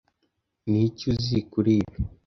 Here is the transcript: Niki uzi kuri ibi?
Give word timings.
Niki 0.69 1.03
uzi 1.11 1.37
kuri 1.51 1.71
ibi? 1.81 1.97